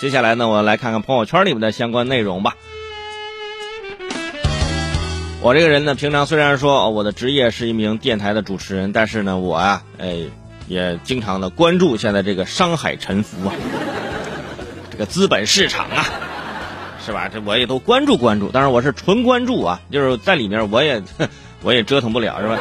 [0.00, 2.54] 接下来呢，我来看看朋友圈里面的相关内容吧。
[5.40, 10.18] 我这个人呢，平常虽然说我的职业是一名电台的主持人，但是呢，我啊，哎，
[10.68, 13.52] 也经常的关注现在这个商海沉浮啊，
[14.88, 16.06] 这个资本市场啊，
[17.04, 17.28] 是吧？
[17.28, 21.02] 这我也都关注关注，但是我是纯关注啊，就是在里面我也
[21.64, 22.60] 我也折腾不了，是吧？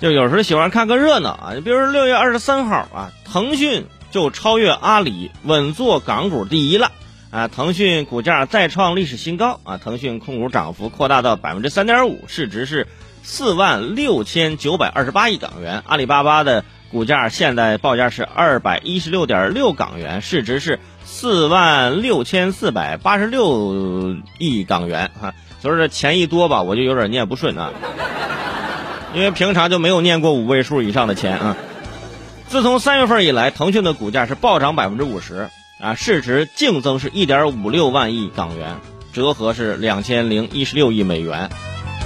[0.00, 6.92] 就有时候喜欢看个热闹啊，你比如说六月二十三号啊，腾讯就超越阿里，稳坐港股第一了。
[7.30, 9.76] 啊，腾讯股价再创历史新高啊！
[9.76, 12.86] 腾讯控股涨幅扩大到百分之三点五，市值是
[13.22, 15.82] 四万六千九百二十八亿港元。
[15.86, 25.34] 阿里巴巴的股价现在报价是二百一十六点六港元，市值是四万六千四百八十六亿港元啊！
[25.60, 27.72] 所以说钱一多吧，我就有点念不顺啊，
[29.12, 31.56] 因为平常就没有念过五位数以上的钱啊。
[32.48, 35.50] 自从三月份以来，腾讯的股价是暴涨百分之五十。
[35.80, 38.80] 啊，市值净增是一点五六万亿港元，
[39.12, 41.50] 折合是两千零一十六亿美元。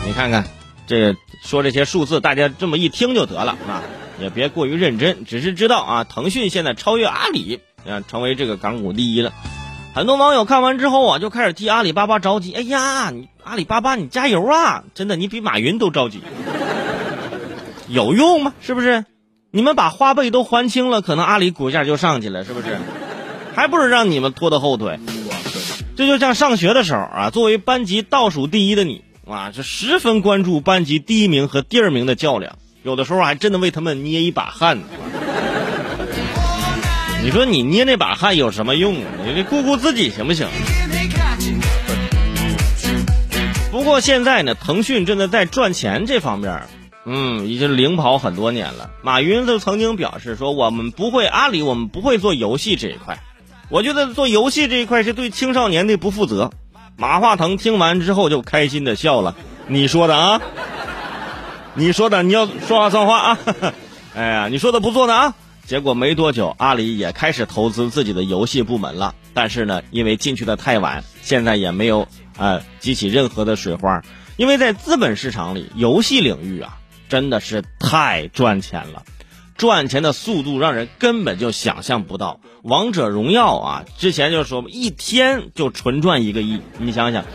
[0.05, 0.45] 你看看，
[0.87, 3.81] 这说这些数字，大家这么一听就得了啊，
[4.21, 9.33] 也别过于认真，只是知道啊，腾讯现在超越阿里，啊，成为这个港股第一了。
[9.95, 12.53] 很多网友看完之后啊，就开始替阿里巴巴着急。
[12.53, 14.85] 哎呀，你阿里巴巴你加油啊！
[14.95, 16.21] 真的，你比马云都着急。
[17.89, 18.53] 有用吗？
[18.61, 19.07] 是不是？
[19.55, 22.79] 你们把花呗都还清了，可能阿里股价就上去了，是不是？
[23.55, 24.99] 还不是让你们拖的后腿，
[25.95, 34.79] 这就像上学的时候啊，作为班级倒数第一的你啊，就十分关注班级第一名和第二名的较量，有的时候还真的为他们捏一把汗。
[37.23, 38.95] 你说你捏那把汗有什么用？
[38.95, 40.49] 你顾顾自己行不行？
[43.71, 46.63] 不过现在呢，腾讯真的在赚钱这方面，
[47.05, 48.91] 嗯，已经领跑很多年了。
[49.03, 53.23] 马云就曾经表示说，我们不会阿里，我们不会做游戏这一块。
[53.69, 56.51] 我觉得做游戏这一块是对青少年的不负责。
[56.97, 59.35] 马化腾听完之后就开心的笑了。
[59.67, 60.41] 你说的啊？
[61.75, 63.39] 你说的，你要说话算话啊！
[64.15, 65.35] 哎呀，你说的不错的啊！
[65.67, 69.15] 结果没多久，阿里也开始投资自己的游戏部门了。
[69.33, 74.03] 但是呢，因为进去的太晚，现在也没有啊激起任何的水花。
[74.37, 76.79] 因为在资本市场里，游戏领域啊
[77.13, 79.03] 真的是太赚钱了。
[79.59, 82.41] 赚钱的速度让人根本就想象不到。
[82.63, 86.63] 王者荣耀啊，之前就说一天就纯赚一个亿。
[86.79, 87.27] 你想想，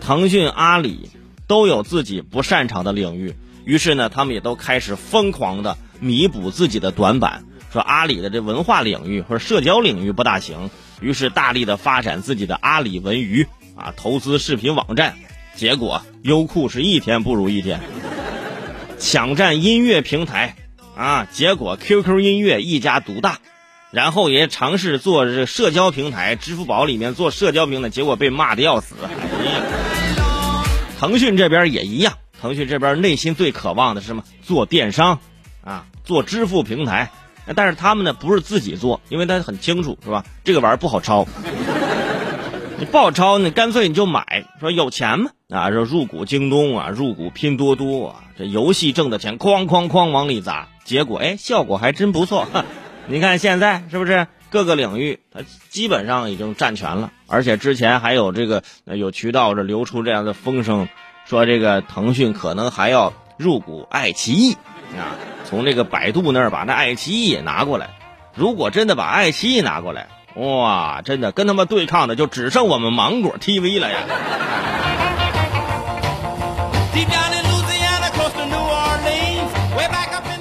[0.00, 1.10] 腾讯、阿里
[1.48, 3.34] 都有自己不擅长的领域，
[3.64, 7.44] 于是呢，他们也都开始疯狂的弥补自己的短板。
[7.72, 10.70] 说阿里的这文化领域或者社交领域不大行，
[11.00, 15.16] 于是大力的发展自己的阿里文娱啊，投资视频网站。
[15.56, 17.80] 结果优酷是一天不如一天，
[19.04, 20.56] 抢占音乐平台。
[20.96, 21.26] 啊！
[21.30, 23.38] 结果 QQ 音乐一家独大，
[23.90, 28.94] 然后也尝试做这社交平台，支付宝里面做社交平台，结果被骂的要死。
[30.98, 34.22] 腾讯这边也一样，腾讯这边内心最渴望的是什么？
[34.42, 35.18] 做电商，
[35.64, 37.10] 啊，做支付平台。
[37.56, 40.24] 但是他们呢，不是自己做，因为他很清楚，是吧？
[40.44, 41.26] 这个玩意儿不好抄，
[42.78, 45.32] 你不好抄，你干脆你就买，说有钱吗？
[45.50, 50.68] 啊，说入股京东啊，入股拼多多啊，这游戏挣的钱哐哐哐往里砸。
[50.84, 52.46] 结果哎，效果还真不错。
[53.06, 57.12] 你看现在是不是各个领域它基本上已经占全了？
[57.26, 60.88] 而且之前还有这个有渠道这流出这样的风声，
[61.26, 64.54] 说这个腾讯可能还要入股爱奇艺
[64.96, 65.12] 啊，
[65.44, 67.90] 从这个百度那儿把那爱奇艺也拿过来。
[68.34, 73.98] 如果真的把爱奇艺拿过来，哇，真的跟他们对抗的就只剩我们芒果 TV 了呀！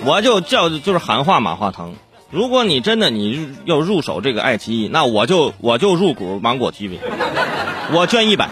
[0.05, 1.95] 我就叫就是喊话马化腾，
[2.29, 6.99] 如果你真的你要入手这个爱奇艺，那我就我就入股芒果 TV，
[7.93, 8.49] 我捐一百，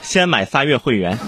[0.00, 1.18] 先买仨月会员。